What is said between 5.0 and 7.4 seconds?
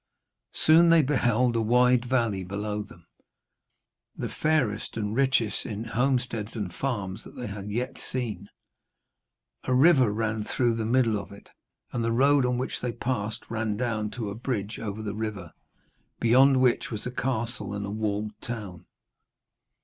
richest in homesteads and farms that